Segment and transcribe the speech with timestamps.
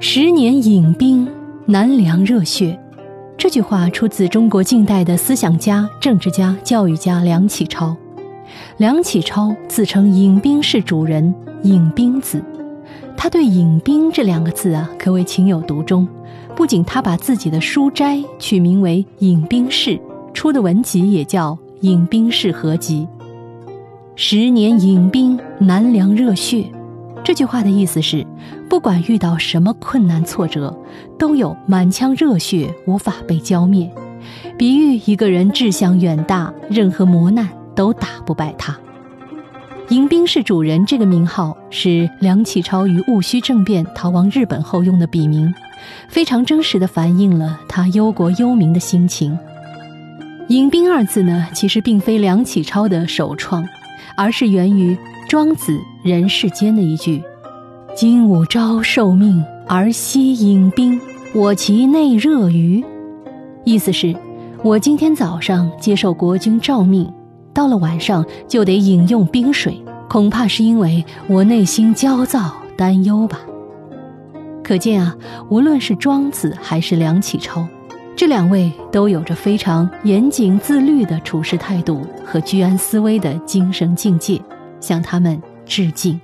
[0.00, 1.28] 十年饮冰，
[1.66, 2.78] 难凉热血。
[3.36, 7.96] 这句话出自中国近代的思想家、政治家、教育家梁启超。
[8.78, 12.42] 梁启超自称饮冰室主人，饮冰子。
[13.16, 16.06] 他对“饮冰”这两个字啊，可谓情有独钟。
[16.54, 20.00] 不仅他把自己的书斋取名为“饮冰室”，
[20.32, 23.06] 出的文集也叫《饮冰室合集》。
[24.14, 26.64] 十年饮冰，难凉热血。
[27.28, 28.26] 这句话的意思是，
[28.70, 30.74] 不管遇到什么困难挫折，
[31.18, 33.86] 都有满腔热血无法被浇灭，
[34.56, 38.74] 比喻一个人志向远大，任何磨难都打不败他。
[39.90, 45.52] 迎宾是主人这个名号是梁启超于戊戌政变逃亡日本后用的笔名，
[46.08, 49.38] 非常真实的反映了他忧国忧民的心情。
[50.48, 53.62] 迎宾二字呢，其实并非梁启超的首创，
[54.16, 54.96] 而是源于。
[55.28, 57.22] 庄子人世间的一句
[57.94, 60.98] ：“今吾朝受命而夕饮冰，
[61.34, 62.82] 我其内热于。”
[63.62, 64.16] 意思是，
[64.64, 67.06] 我今天早上接受国君诏命，
[67.52, 73.38] 到了晚上就得饮用冰水，恐怕是因为我内心焦躁担忧吧。
[74.64, 75.14] 可见啊，
[75.50, 77.68] 无论是庄子还是梁启超，
[78.16, 84.40] 这两位都有着非常严谨自律的处事态度和居安思危的精神境界。
[84.80, 86.20] 向他们致敬。